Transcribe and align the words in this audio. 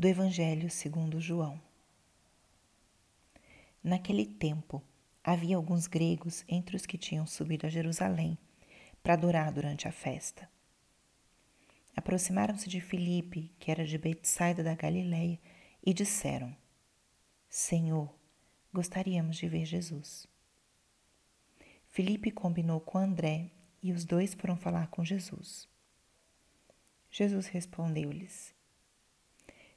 do 0.00 0.08
Evangelho 0.08 0.70
segundo 0.70 1.20
João. 1.20 1.60
Naquele 3.84 4.24
tempo, 4.24 4.82
havia 5.22 5.56
alguns 5.56 5.86
gregos 5.86 6.42
entre 6.48 6.74
os 6.74 6.86
que 6.86 6.96
tinham 6.96 7.26
subido 7.26 7.66
a 7.66 7.68
Jerusalém 7.68 8.38
para 9.02 9.12
adorar 9.12 9.52
durante 9.52 9.86
a 9.86 9.92
festa. 9.92 10.48
Aproximaram-se 11.94 12.66
de 12.66 12.80
Filipe, 12.80 13.52
que 13.58 13.70
era 13.70 13.84
de 13.84 13.98
Betsaida 13.98 14.62
da 14.62 14.74
Galileia, 14.74 15.38
e 15.84 15.92
disseram: 15.92 16.56
Senhor, 17.46 18.10
gostaríamos 18.72 19.36
de 19.36 19.48
ver 19.48 19.66
Jesus. 19.66 20.26
Filipe 21.88 22.30
combinou 22.30 22.80
com 22.80 22.96
André 22.96 23.50
e 23.82 23.92
os 23.92 24.06
dois 24.06 24.32
foram 24.32 24.56
falar 24.56 24.86
com 24.86 25.04
Jesus. 25.04 25.68
Jesus 27.10 27.48
respondeu-lhes: 27.48 28.58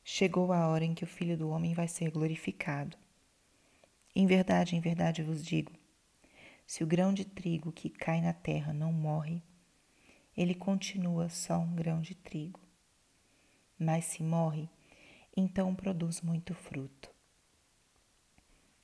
Chegou 0.04 0.52
a 0.52 0.68
hora 0.68 0.84
em 0.84 0.94
que 0.94 1.06
o 1.06 1.08
Filho 1.08 1.38
do 1.38 1.50
Homem 1.50 1.74
vai 1.74 1.88
ser 1.88 2.12
glorificado. 2.12 2.98
Em 4.14 4.28
verdade, 4.28 4.76
em 4.76 4.82
verdade 4.82 5.24
vos 5.24 5.44
digo: 5.44 5.72
se 6.68 6.84
o 6.84 6.88
grão 6.88 7.14
de 7.14 7.24
trigo 7.24 7.72
que 7.72 7.90
cai 7.90 8.20
na 8.20 8.34
terra 8.34 8.74
não 8.74 8.92
morre, 8.92 9.42
ele 10.36 10.54
continua 10.54 11.30
só 11.30 11.58
um 11.58 11.74
grão 11.74 12.02
de 12.02 12.16
trigo. 12.16 12.60
Mas 13.80 14.06
se 14.06 14.22
morre, 14.22 14.70
então 15.36 15.74
produz 15.74 16.22
muito 16.22 16.54
fruto. 16.54 17.10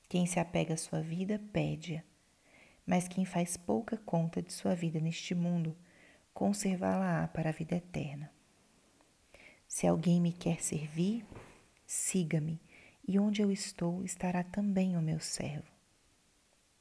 Quem 0.08 0.26
se 0.26 0.40
apega 0.40 0.74
à 0.74 0.76
sua 0.76 1.02
vida, 1.02 1.38
pede-a, 1.52 2.02
mas 2.86 3.06
quem 3.06 3.24
faz 3.24 3.56
pouca 3.56 3.96
conta 3.98 4.42
de 4.42 4.52
sua 4.52 4.74
vida 4.74 4.98
neste 4.98 5.34
mundo, 5.34 5.76
conservá-la-á 6.32 7.28
para 7.28 7.50
a 7.50 7.52
vida 7.52 7.76
eterna. 7.76 8.32
Se 9.70 9.86
alguém 9.86 10.20
me 10.20 10.32
quer 10.32 10.60
servir, 10.60 11.24
siga-me, 11.86 12.60
e 13.06 13.20
onde 13.20 13.40
eu 13.40 13.52
estou 13.52 14.04
estará 14.04 14.42
também 14.42 14.96
o 14.96 15.00
meu 15.00 15.20
servo. 15.20 15.70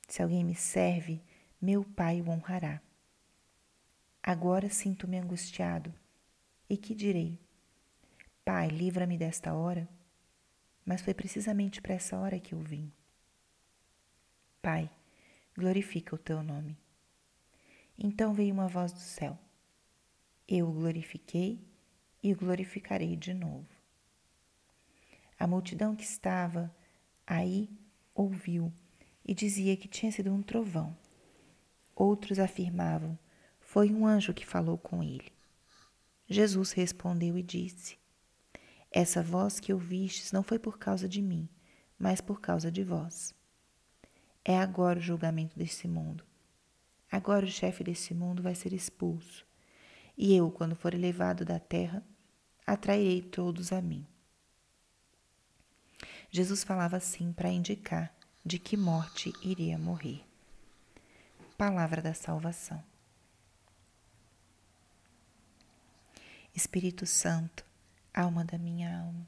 Se 0.07 0.23
alguém 0.23 0.43
me 0.43 0.55
serve, 0.55 1.21
meu 1.61 1.83
Pai 1.83 2.19
o 2.19 2.27
honrará. 2.27 2.81
Agora 4.23 4.71
sinto-me 4.71 5.19
angustiado. 5.19 5.93
E 6.67 6.75
que 6.75 6.95
direi? 6.95 7.39
Pai, 8.43 8.69
livra-me 8.69 9.19
desta 9.19 9.53
hora. 9.53 9.87
Mas 10.83 11.01
foi 11.01 11.13
precisamente 11.13 11.79
para 11.83 11.93
essa 11.93 12.17
hora 12.17 12.39
que 12.39 12.55
eu 12.55 12.59
vim. 12.59 12.91
Pai, 14.63 14.89
glorifica 15.55 16.15
o 16.15 16.17
teu 16.17 16.41
nome. 16.41 16.75
Então 17.95 18.33
veio 18.33 18.51
uma 18.51 18.67
voz 18.67 18.91
do 18.91 18.99
céu. 18.99 19.37
Eu 20.47 20.67
o 20.67 20.73
glorifiquei 20.73 21.69
e 22.21 22.33
o 22.33 22.35
glorificarei 22.35 23.15
de 23.15 23.33
novo. 23.33 23.67
A 25.39 25.47
multidão 25.47 25.95
que 25.95 26.03
estava 26.03 26.73
aí 27.25 27.69
ouviu 28.13 28.73
e 29.25 29.33
dizia 29.33 29.77
que 29.77 29.87
tinha 29.87 30.11
sido 30.11 30.31
um 30.31 30.41
trovão. 30.41 30.95
Outros 31.95 32.39
afirmavam: 32.39 33.17
foi 33.59 33.93
um 33.93 34.05
anjo 34.05 34.33
que 34.33 34.45
falou 34.45 34.77
com 34.77 35.03
ele. 35.03 35.31
Jesus 36.27 36.71
respondeu 36.71 37.37
e 37.37 37.43
disse: 37.43 37.97
Essa 38.91 39.23
voz 39.23 39.59
que 39.59 39.73
ouvistes 39.73 40.31
não 40.31 40.43
foi 40.43 40.59
por 40.59 40.77
causa 40.77 41.07
de 41.07 41.21
mim, 41.21 41.47
mas 41.97 42.19
por 42.19 42.41
causa 42.41 42.71
de 42.71 42.83
vós. 42.83 43.33
É 44.43 44.57
agora 44.57 44.99
o 44.99 45.01
julgamento 45.01 45.57
desse 45.57 45.87
mundo. 45.87 46.25
Agora 47.11 47.45
o 47.45 47.49
chefe 47.49 47.83
desse 47.83 48.13
mundo 48.13 48.43
vai 48.43 48.55
ser 48.55 48.73
expulso 48.73 49.48
e 50.21 50.35
eu, 50.35 50.51
quando 50.51 50.75
for 50.75 50.93
elevado 50.93 51.45
da 51.45 51.57
terra, 51.57 52.03
atrairei 52.67 53.21
todos 53.21 53.71
a 53.71 53.81
mim. 53.81 54.05
Jesus 56.29 56.61
falava 56.61 56.97
assim 56.97 57.31
para 57.31 57.49
indicar 57.49 58.13
de 58.45 58.59
que 58.59 58.75
morte 58.75 59.31
iria 59.41 59.77
morrer. 59.77 60.21
Palavra 61.57 62.01
da 62.01 62.13
salvação. 62.13 62.83
Espírito 66.53 67.05
Santo, 67.05 67.65
alma 68.13 68.43
da 68.43 68.57
minha 68.57 68.99
alma, 68.99 69.25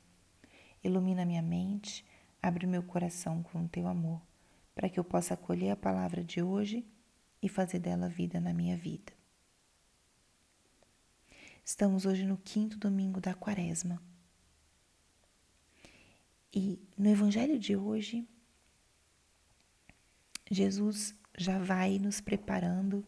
ilumina 0.84 1.24
minha 1.24 1.42
mente, 1.42 2.06
abre 2.42 2.68
meu 2.68 2.84
coração 2.84 3.42
com 3.42 3.64
o 3.64 3.70
teu 3.70 3.88
amor, 3.88 4.22
para 4.76 4.90
que 4.90 5.00
eu 5.00 5.06
possa 5.06 5.36
acolher 5.36 5.70
a 5.72 5.78
palavra 5.78 6.22
de 6.22 6.42
hoje 6.42 6.86
e 7.42 7.48
fazer 7.48 7.80
dela 7.80 8.10
vida 8.10 8.42
na 8.42 8.54
minha 8.54 8.76
vida. 8.76 9.21
Estamos 11.64 12.06
hoje 12.06 12.26
no 12.26 12.38
quinto 12.38 12.78
domingo 12.78 13.22
da 13.22 13.34
quaresma. 13.34 14.02
E 16.54 16.80
no 16.98 17.10
evangelho 17.10 17.58
de 17.58 17.76
hoje, 17.76 18.28
Jesus 20.50 21.16
já 21.38 21.60
vai 21.60 21.98
nos 21.98 22.20
preparando 22.20 23.06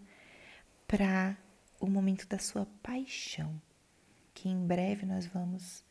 para 0.88 1.38
o 1.80 1.88
momento 1.88 2.26
da 2.28 2.40
sua 2.40 2.66
paixão, 2.82 3.62
que 4.34 4.48
em 4.48 4.66
breve 4.66 5.06
nós 5.06 5.26
vamos 5.26 5.84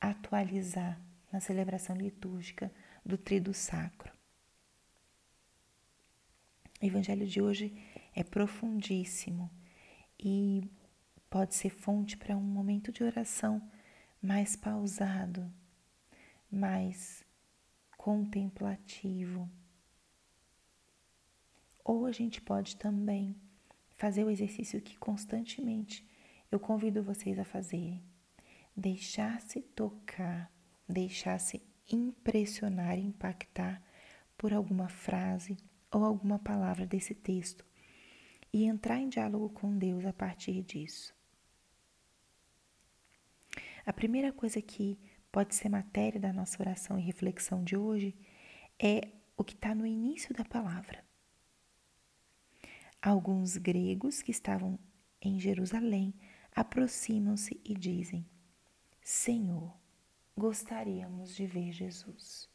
atualizar 0.00 0.98
na 1.30 1.40
celebração 1.40 1.96
litúrgica 1.96 2.72
do 3.04 3.18
Trido 3.18 3.52
Sacro. 3.52 4.16
O 6.80 6.86
evangelho 6.86 7.26
de 7.26 7.42
hoje 7.42 7.76
é 8.14 8.22
profundíssimo 8.22 9.50
e 10.18 10.70
pode 11.30 11.54
ser 11.54 11.70
fonte 11.70 12.16
para 12.16 12.36
um 12.36 12.42
momento 12.42 12.90
de 12.90 13.04
oração 13.04 13.62
mais 14.20 14.56
pausado, 14.56 15.50
mais 16.50 17.24
contemplativo. 17.96 19.48
Ou 21.84 22.06
a 22.06 22.12
gente 22.12 22.40
pode 22.40 22.76
também 22.76 23.36
fazer 23.96 24.24
o 24.24 24.30
exercício 24.30 24.80
que 24.80 24.96
constantemente 24.96 26.08
eu 26.50 26.58
convido 26.58 27.02
vocês 27.02 27.38
a 27.38 27.44
fazerem. 27.44 28.02
Deixar-se 28.76 29.60
tocar, 29.60 30.50
deixar-se 30.88 31.62
impressionar, 31.90 32.98
impactar 32.98 33.82
por 34.36 34.52
alguma 34.52 34.88
frase 34.88 35.56
ou 35.90 36.04
alguma 36.04 36.38
palavra 36.38 36.86
desse 36.86 37.14
texto 37.14 37.64
e 38.52 38.64
entrar 38.64 38.98
em 38.98 39.08
diálogo 39.08 39.50
com 39.50 39.76
Deus 39.76 40.06
a 40.06 40.12
partir 40.12 40.62
disso. 40.62 41.17
A 43.88 43.92
primeira 43.94 44.30
coisa 44.30 44.60
que 44.60 44.98
pode 45.32 45.54
ser 45.54 45.70
matéria 45.70 46.20
da 46.20 46.30
nossa 46.30 46.62
oração 46.62 46.98
e 46.98 47.02
reflexão 47.02 47.64
de 47.64 47.74
hoje 47.74 48.14
é 48.78 49.12
o 49.34 49.42
que 49.42 49.54
está 49.54 49.74
no 49.74 49.86
início 49.86 50.34
da 50.34 50.44
palavra. 50.44 51.02
Alguns 53.00 53.56
gregos 53.56 54.20
que 54.20 54.30
estavam 54.30 54.78
em 55.22 55.40
Jerusalém 55.40 56.12
aproximam-se 56.54 57.58
e 57.64 57.72
dizem: 57.72 58.28
Senhor, 59.00 59.74
gostaríamos 60.36 61.34
de 61.34 61.46
ver 61.46 61.72
Jesus. 61.72 62.46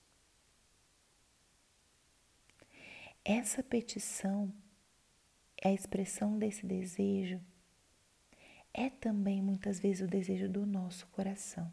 Essa 3.26 3.64
petição, 3.64 4.54
a 5.66 5.72
expressão 5.72 6.38
desse 6.38 6.64
desejo, 6.64 7.42
é 8.74 8.90
também 8.90 9.42
muitas 9.42 9.80
vezes 9.80 10.02
o 10.02 10.10
desejo 10.10 10.50
do 10.50 10.66
nosso 10.66 11.06
coração. 11.08 11.72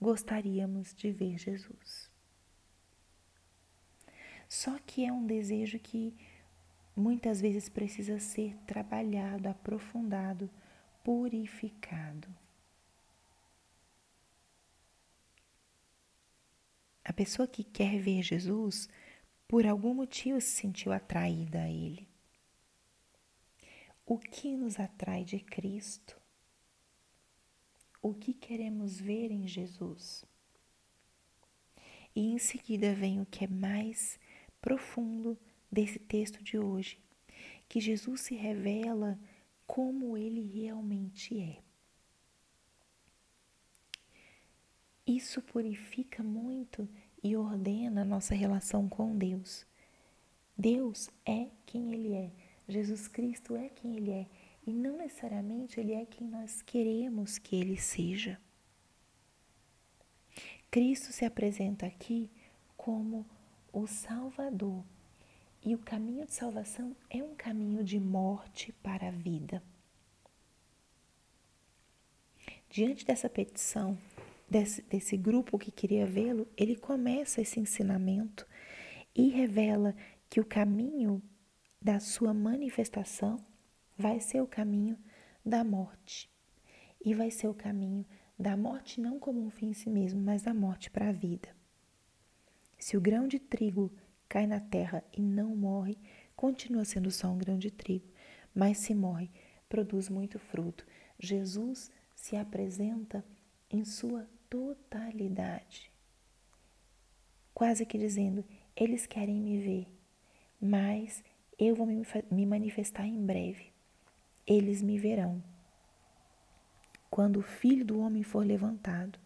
Gostaríamos 0.00 0.94
de 0.94 1.12
ver 1.12 1.38
Jesus. 1.38 2.10
Só 4.48 4.78
que 4.78 5.04
é 5.04 5.12
um 5.12 5.26
desejo 5.26 5.78
que 5.78 6.16
muitas 6.94 7.40
vezes 7.40 7.68
precisa 7.68 8.18
ser 8.18 8.56
trabalhado, 8.66 9.48
aprofundado, 9.48 10.48
purificado. 11.04 12.28
A 17.04 17.12
pessoa 17.12 17.46
que 17.46 17.62
quer 17.62 18.00
ver 18.00 18.22
Jesus, 18.22 18.88
por 19.46 19.66
algum 19.66 19.94
motivo 19.94 20.40
se 20.40 20.48
sentiu 20.48 20.92
atraída 20.92 21.62
a 21.62 21.70
Ele 21.70 22.08
o 24.06 24.18
que 24.18 24.56
nos 24.56 24.78
atrai 24.78 25.24
de 25.24 25.40
Cristo, 25.40 26.16
o 28.00 28.14
que 28.14 28.32
queremos 28.32 29.00
ver 29.00 29.32
em 29.32 29.48
Jesus. 29.48 30.24
E 32.14 32.20
em 32.20 32.38
seguida 32.38 32.94
vem 32.94 33.20
o 33.20 33.26
que 33.26 33.44
é 33.44 33.48
mais 33.48 34.18
profundo 34.62 35.36
desse 35.70 35.98
texto 35.98 36.40
de 36.42 36.56
hoje, 36.56 37.00
que 37.68 37.80
Jesus 37.80 38.20
se 38.20 38.36
revela 38.36 39.18
como 39.66 40.16
ele 40.16 40.40
realmente 40.40 41.40
é. 41.40 41.60
Isso 45.04 45.42
purifica 45.42 46.22
muito 46.22 46.88
e 47.22 47.36
ordena 47.36 48.02
a 48.02 48.04
nossa 48.04 48.36
relação 48.36 48.88
com 48.88 49.18
Deus. 49.18 49.66
Deus 50.56 51.10
é 51.24 51.50
quem 51.66 51.92
ele 51.92 52.14
é 52.14 52.45
Jesus 52.68 53.06
Cristo 53.06 53.56
é 53.56 53.68
quem 53.68 53.96
Ele 53.96 54.10
é 54.10 54.26
e 54.66 54.72
não 54.72 54.98
necessariamente 54.98 55.78
Ele 55.78 55.92
é 55.92 56.04
quem 56.04 56.26
nós 56.26 56.62
queremos 56.62 57.38
que 57.38 57.56
Ele 57.56 57.76
seja. 57.76 58.40
Cristo 60.70 61.12
se 61.12 61.24
apresenta 61.24 61.86
aqui 61.86 62.30
como 62.76 63.26
o 63.72 63.86
Salvador. 63.86 64.84
E 65.64 65.74
o 65.74 65.78
caminho 65.78 66.24
de 66.26 66.32
salvação 66.32 66.94
é 67.10 67.22
um 67.22 67.34
caminho 67.34 67.82
de 67.82 67.98
morte 67.98 68.72
para 68.82 69.08
a 69.08 69.10
vida. 69.10 69.62
Diante 72.70 73.04
dessa 73.04 73.28
petição, 73.28 73.98
desse, 74.48 74.82
desse 74.82 75.16
grupo 75.16 75.58
que 75.58 75.70
queria 75.70 76.06
vê-lo, 76.06 76.46
ele 76.56 76.76
começa 76.76 77.40
esse 77.40 77.58
ensinamento 77.58 78.46
e 79.14 79.28
revela 79.28 79.94
que 80.28 80.40
o 80.40 80.44
caminho 80.44 81.22
da 81.80 82.00
sua 82.00 82.34
manifestação 82.34 83.44
vai 83.96 84.20
ser 84.20 84.40
o 84.40 84.46
caminho 84.46 84.98
da 85.44 85.62
morte. 85.62 86.30
E 87.04 87.14
vai 87.14 87.30
ser 87.30 87.48
o 87.48 87.54
caminho 87.54 88.04
da 88.38 88.56
morte 88.56 89.00
não 89.00 89.18
como 89.18 89.40
um 89.40 89.50
fim 89.50 89.68
em 89.68 89.74
si 89.74 89.88
mesmo, 89.88 90.20
mas 90.20 90.42
da 90.42 90.52
morte 90.52 90.90
para 90.90 91.08
a 91.08 91.12
vida. 91.12 91.48
Se 92.78 92.96
o 92.96 93.00
grão 93.00 93.26
de 93.26 93.38
trigo 93.38 93.92
cai 94.28 94.46
na 94.46 94.60
terra 94.60 95.02
e 95.12 95.22
não 95.22 95.56
morre, 95.56 95.96
continua 96.34 96.84
sendo 96.84 97.10
só 97.10 97.28
um 97.28 97.38
grão 97.38 97.58
de 97.58 97.70
trigo, 97.70 98.06
mas 98.54 98.78
se 98.78 98.94
morre, 98.94 99.30
produz 99.68 100.08
muito 100.08 100.38
fruto. 100.38 100.86
Jesus 101.18 101.90
se 102.14 102.36
apresenta 102.36 103.24
em 103.70 103.84
sua 103.84 104.28
totalidade. 104.50 105.90
Quase 107.54 107.86
que 107.86 107.96
dizendo: 107.96 108.44
eles 108.74 109.06
querem 109.06 109.40
me 109.40 109.58
ver, 109.58 109.86
mas 110.60 111.24
eu 111.58 111.74
vou 111.74 111.86
me 111.86 112.46
manifestar 112.46 113.06
em 113.06 113.24
breve. 113.24 113.72
Eles 114.46 114.82
me 114.82 114.98
verão. 114.98 115.42
Quando 117.10 117.38
o 117.38 117.42
filho 117.42 117.84
do 117.84 117.98
homem 118.00 118.22
for 118.22 118.44
levantado, 118.44 119.18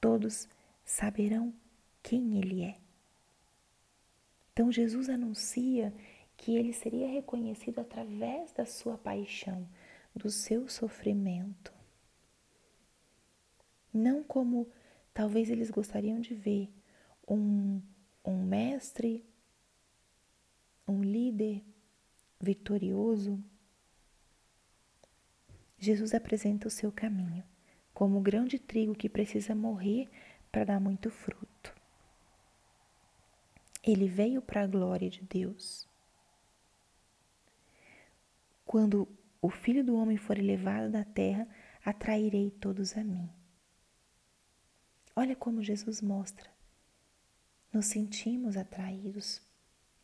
todos 0.00 0.48
saberão 0.84 1.52
quem 2.02 2.38
ele 2.38 2.62
é. 2.62 2.76
Então 4.52 4.70
Jesus 4.70 5.08
anuncia 5.08 5.92
que 6.36 6.56
ele 6.56 6.72
seria 6.72 7.08
reconhecido 7.08 7.80
através 7.80 8.52
da 8.52 8.64
sua 8.64 8.96
paixão, 8.96 9.68
do 10.14 10.30
seu 10.30 10.68
sofrimento. 10.68 11.74
Não 13.92 14.22
como 14.22 14.68
talvez 15.12 15.50
eles 15.50 15.70
gostariam 15.70 16.20
de 16.20 16.34
ver 16.34 16.70
um, 17.26 17.82
um 18.24 18.42
mestre, 18.44 19.24
um 20.86 21.02
líder 21.02 21.64
vitorioso. 22.40 23.42
Jesus 25.78 26.14
apresenta 26.14 26.68
o 26.68 26.70
seu 26.70 26.90
caminho 26.92 27.44
como 27.92 28.18
o 28.18 28.20
grão 28.20 28.44
de 28.44 28.58
trigo 28.58 28.94
que 28.94 29.08
precisa 29.08 29.54
morrer 29.54 30.06
para 30.52 30.64
dar 30.64 30.78
muito 30.78 31.10
fruto. 31.10 31.74
Ele 33.82 34.06
veio 34.06 34.42
para 34.42 34.62
a 34.62 34.66
glória 34.66 35.08
de 35.08 35.22
Deus. 35.22 35.88
Quando 38.66 39.08
o 39.40 39.48
Filho 39.48 39.82
do 39.82 39.96
Homem 39.96 40.18
for 40.18 40.38
elevado 40.38 40.90
da 40.90 41.04
terra, 41.04 41.48
atrairei 41.82 42.50
todos 42.50 42.96
a 42.96 43.02
mim. 43.02 43.30
Olha 45.14 45.34
como 45.34 45.62
Jesus 45.62 46.02
mostra. 46.02 46.50
Nos 47.72 47.86
sentimos 47.86 48.56
atraídos, 48.56 49.40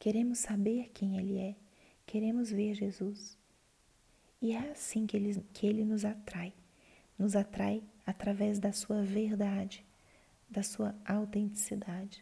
queremos 0.02 0.40
saber 0.40 0.90
quem 0.92 1.16
Ele 1.16 1.38
é, 1.38 1.54
queremos 2.04 2.50
ver 2.50 2.74
Jesus. 2.74 3.38
E 4.40 4.50
é 4.50 4.72
assim 4.72 5.06
que 5.06 5.16
ele, 5.16 5.40
que 5.52 5.64
ele 5.64 5.84
nos 5.84 6.04
atrai. 6.04 6.52
Nos 7.16 7.36
atrai 7.36 7.84
através 8.04 8.58
da 8.58 8.72
sua 8.72 9.04
verdade, 9.04 9.86
da 10.50 10.64
sua 10.64 10.92
autenticidade, 11.06 12.20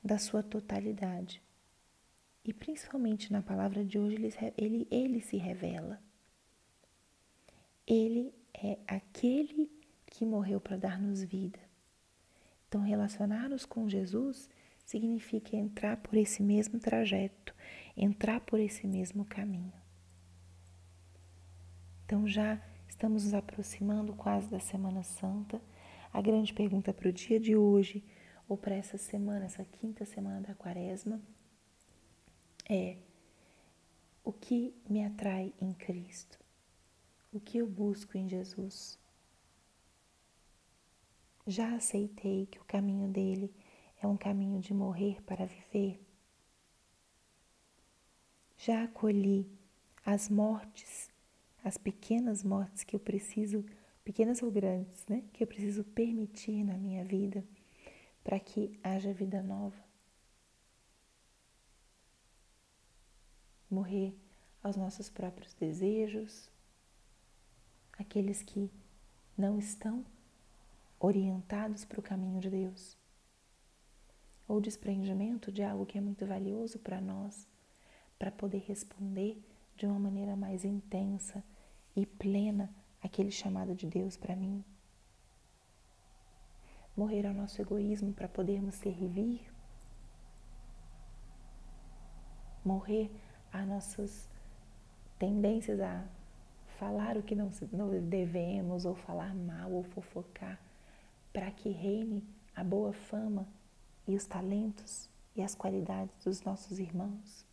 da 0.00 0.18
sua 0.18 0.40
totalidade. 0.40 1.42
E 2.44 2.52
principalmente 2.52 3.32
na 3.32 3.42
palavra 3.42 3.84
de 3.84 3.98
hoje, 3.98 4.14
ele, 4.14 4.34
ele, 4.56 4.88
ele 4.88 5.20
se 5.20 5.36
revela. 5.36 6.00
Ele 7.84 8.32
é 8.54 8.78
aquele 8.86 9.68
que 10.06 10.24
morreu 10.24 10.60
para 10.60 10.76
dar-nos 10.76 11.24
vida. 11.24 11.58
Então, 12.68 12.82
relacionar-nos 12.82 13.66
com 13.66 13.88
Jesus 13.88 14.48
significa 14.86 15.56
entrar 15.56 15.96
por 15.96 16.16
esse 16.16 16.42
mesmo 16.42 16.78
trajeto, 16.78 17.52
entrar 17.96 18.40
por 18.40 18.60
esse 18.60 18.86
mesmo 18.86 19.24
caminho. 19.24 19.72
Então, 22.04 22.26
já 22.26 22.62
estamos 22.88 23.24
nos 23.24 23.34
aproximando 23.34 24.14
quase 24.14 24.48
da 24.48 24.60
Semana 24.60 25.02
Santa. 25.02 25.60
A 26.12 26.22
grande 26.22 26.54
pergunta 26.54 26.94
para 26.94 27.08
o 27.08 27.12
dia 27.12 27.40
de 27.40 27.56
hoje, 27.56 28.02
ou 28.48 28.56
para 28.56 28.76
essa 28.76 28.96
semana, 28.96 29.46
essa 29.46 29.64
quinta 29.64 30.04
semana 30.04 30.40
da 30.40 30.54
Quaresma, 30.54 31.20
é: 32.70 32.96
o 34.22 34.32
que 34.32 34.72
me 34.88 35.04
atrai 35.04 35.52
em 35.60 35.72
Cristo? 35.72 36.38
O 37.32 37.40
que 37.40 37.58
eu 37.58 37.66
busco 37.66 38.16
em 38.16 38.28
Jesus? 38.28 38.96
Já 41.44 41.74
aceitei 41.74 42.46
que 42.46 42.58
o 42.58 42.64
caminho 42.64 43.08
dele 43.08 43.52
é 44.00 44.06
um 44.06 44.16
caminho 44.16 44.60
de 44.60 44.74
morrer 44.74 45.22
para 45.22 45.46
viver? 45.46 46.00
Já 48.56 48.84
acolhi 48.84 49.50
as 50.04 50.28
mortes, 50.28 51.10
as 51.64 51.76
pequenas 51.76 52.42
mortes 52.42 52.84
que 52.84 52.96
eu 52.96 53.00
preciso, 53.00 53.64
pequenas 54.04 54.42
ou 54.42 54.50
grandes, 54.50 55.06
né? 55.06 55.24
Que 55.32 55.42
eu 55.42 55.46
preciso 55.46 55.84
permitir 55.84 56.64
na 56.64 56.74
minha 56.74 57.04
vida 57.04 57.44
para 58.22 58.40
que 58.40 58.78
haja 58.82 59.12
vida 59.12 59.42
nova? 59.42 59.84
Morrer 63.70 64.16
aos 64.62 64.76
nossos 64.76 65.08
próprios 65.08 65.54
desejos, 65.54 66.50
aqueles 67.92 68.42
que 68.42 68.70
não 69.36 69.58
estão 69.58 70.04
orientados 70.98 71.84
para 71.84 72.00
o 72.00 72.02
caminho 72.02 72.40
de 72.40 72.50
Deus, 72.50 72.96
ou 74.48 74.60
desprendimento 74.60 75.50
de 75.50 75.62
algo 75.62 75.86
que 75.86 75.98
é 75.98 76.00
muito 76.00 76.24
valioso 76.26 76.78
para 76.78 77.00
nós, 77.00 77.46
para 78.18 78.30
poder 78.30 78.64
responder 78.66 79.42
de 79.76 79.86
uma 79.86 79.98
maneira 79.98 80.36
mais 80.36 80.64
intensa 80.64 81.42
e 81.94 82.06
plena 82.06 82.70
aquele 83.02 83.30
chamado 83.30 83.74
de 83.74 83.86
Deus 83.86 84.16
para 84.16 84.36
mim. 84.36 84.64
Morrer 86.96 87.26
ao 87.26 87.34
nosso 87.34 87.60
egoísmo 87.60 88.12
para 88.12 88.28
podermos 88.28 88.74
servir. 88.76 89.40
Morrer 92.64 93.10
às 93.52 93.66
nossas 93.66 94.28
tendências 95.18 95.80
a 95.80 96.06
falar 96.78 97.16
o 97.16 97.22
que 97.22 97.34
não 97.34 97.50
devemos, 98.02 98.84
ou 98.84 98.94
falar 98.94 99.34
mal, 99.34 99.72
ou 99.72 99.82
fofocar 99.82 100.58
para 101.32 101.50
que 101.50 101.68
reine 101.68 102.24
a 102.54 102.64
boa 102.64 102.92
fama 102.92 103.46
e 104.06 104.14
os 104.14 104.26
talentos 104.26 105.08
e 105.34 105.42
as 105.42 105.54
qualidades 105.54 106.14
dos 106.24 106.42
nossos 106.42 106.78
irmãos? 106.78 107.44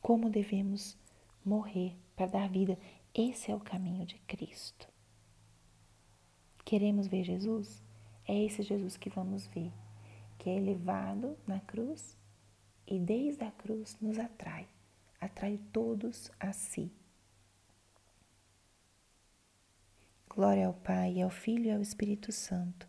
Como 0.00 0.30
devemos 0.30 0.96
morrer 1.44 1.96
para 2.16 2.26
dar 2.26 2.48
vida? 2.48 2.78
Esse 3.14 3.50
é 3.50 3.54
o 3.54 3.60
caminho 3.60 4.06
de 4.06 4.18
Cristo. 4.20 4.88
Queremos 6.64 7.06
ver 7.06 7.24
Jesus? 7.24 7.82
É 8.26 8.44
esse 8.44 8.62
Jesus 8.62 8.96
que 8.96 9.10
vamos 9.10 9.46
ver, 9.48 9.72
que 10.38 10.48
é 10.48 10.56
elevado 10.56 11.36
na 11.46 11.60
cruz 11.60 12.16
e 12.86 12.98
desde 12.98 13.44
a 13.44 13.50
cruz 13.50 13.96
nos 14.00 14.18
atrai, 14.18 14.68
atrai 15.20 15.58
todos 15.72 16.30
a 16.38 16.52
si. 16.52 16.92
Glória 20.28 20.66
ao 20.66 20.74
Pai, 20.74 21.20
ao 21.20 21.30
Filho 21.30 21.66
e 21.66 21.70
ao 21.72 21.82
Espírito 21.82 22.30
Santo, 22.30 22.88